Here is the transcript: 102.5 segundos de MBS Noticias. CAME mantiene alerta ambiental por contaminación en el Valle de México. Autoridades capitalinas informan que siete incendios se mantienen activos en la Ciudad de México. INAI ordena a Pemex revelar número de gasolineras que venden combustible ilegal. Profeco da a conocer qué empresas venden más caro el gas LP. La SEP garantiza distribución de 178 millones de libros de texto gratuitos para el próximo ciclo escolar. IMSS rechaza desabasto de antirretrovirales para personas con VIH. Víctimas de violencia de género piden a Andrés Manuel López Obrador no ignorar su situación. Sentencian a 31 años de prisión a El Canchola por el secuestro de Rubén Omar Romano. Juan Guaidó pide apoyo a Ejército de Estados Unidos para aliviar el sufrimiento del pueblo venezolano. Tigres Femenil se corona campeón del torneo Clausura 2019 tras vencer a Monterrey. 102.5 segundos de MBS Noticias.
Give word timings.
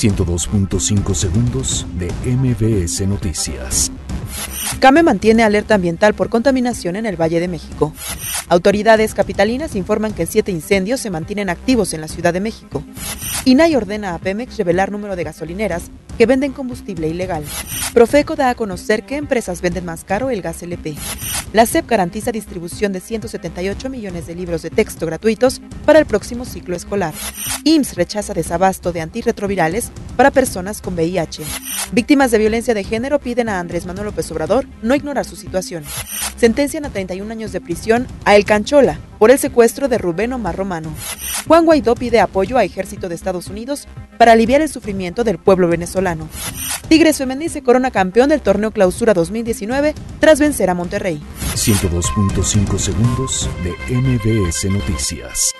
102.5 0.00 1.14
segundos 1.14 1.86
de 1.98 2.10
MBS 2.24 3.06
Noticias. 3.06 3.92
CAME 4.78 5.02
mantiene 5.02 5.42
alerta 5.42 5.74
ambiental 5.74 6.14
por 6.14 6.30
contaminación 6.30 6.96
en 6.96 7.04
el 7.04 7.20
Valle 7.20 7.38
de 7.38 7.48
México. 7.48 7.92
Autoridades 8.50 9.14
capitalinas 9.14 9.76
informan 9.76 10.12
que 10.12 10.26
siete 10.26 10.50
incendios 10.50 10.98
se 10.98 11.08
mantienen 11.08 11.50
activos 11.50 11.94
en 11.94 12.00
la 12.00 12.08
Ciudad 12.08 12.32
de 12.32 12.40
México. 12.40 12.82
INAI 13.44 13.76
ordena 13.76 14.12
a 14.12 14.18
Pemex 14.18 14.56
revelar 14.56 14.90
número 14.90 15.14
de 15.14 15.22
gasolineras 15.22 15.84
que 16.18 16.26
venden 16.26 16.50
combustible 16.50 17.06
ilegal. 17.06 17.44
Profeco 17.94 18.34
da 18.34 18.50
a 18.50 18.56
conocer 18.56 19.04
qué 19.06 19.18
empresas 19.18 19.60
venden 19.60 19.84
más 19.84 20.02
caro 20.02 20.30
el 20.30 20.42
gas 20.42 20.64
LP. 20.64 20.96
La 21.52 21.64
SEP 21.64 21.88
garantiza 21.88 22.32
distribución 22.32 22.92
de 22.92 22.98
178 22.98 23.88
millones 23.88 24.26
de 24.26 24.34
libros 24.34 24.62
de 24.62 24.70
texto 24.70 25.06
gratuitos 25.06 25.60
para 25.86 26.00
el 26.00 26.06
próximo 26.06 26.44
ciclo 26.44 26.74
escolar. 26.74 27.14
IMSS 27.62 27.94
rechaza 27.94 28.34
desabasto 28.34 28.90
de 28.90 29.00
antirretrovirales 29.00 29.92
para 30.16 30.32
personas 30.32 30.80
con 30.80 30.94
VIH. 30.94 31.44
Víctimas 31.92 32.32
de 32.32 32.38
violencia 32.38 32.74
de 32.74 32.82
género 32.82 33.20
piden 33.20 33.48
a 33.48 33.60
Andrés 33.60 33.86
Manuel 33.86 34.06
López 34.06 34.28
Obrador 34.32 34.66
no 34.82 34.96
ignorar 34.96 35.24
su 35.24 35.36
situación. 35.36 35.84
Sentencian 36.40 36.86
a 36.86 36.90
31 36.90 37.30
años 37.30 37.52
de 37.52 37.60
prisión 37.60 38.06
a 38.24 38.34
El 38.34 38.46
Canchola 38.46 38.98
por 39.18 39.30
el 39.30 39.38
secuestro 39.38 39.88
de 39.88 39.98
Rubén 39.98 40.32
Omar 40.32 40.56
Romano. 40.56 40.90
Juan 41.46 41.66
Guaidó 41.66 41.94
pide 41.94 42.18
apoyo 42.18 42.56
a 42.56 42.64
Ejército 42.64 43.10
de 43.10 43.14
Estados 43.14 43.48
Unidos 43.48 43.86
para 44.16 44.32
aliviar 44.32 44.62
el 44.62 44.70
sufrimiento 44.70 45.22
del 45.22 45.36
pueblo 45.36 45.68
venezolano. 45.68 46.30
Tigres 46.88 47.18
Femenil 47.18 47.50
se 47.50 47.62
corona 47.62 47.90
campeón 47.90 48.30
del 48.30 48.40
torneo 48.40 48.70
Clausura 48.70 49.12
2019 49.12 49.94
tras 50.18 50.40
vencer 50.40 50.70
a 50.70 50.74
Monterrey. 50.74 51.20
102.5 51.56 52.78
segundos 52.78 53.50
de 53.62 53.94
MBS 53.94 54.64
Noticias. 54.70 55.52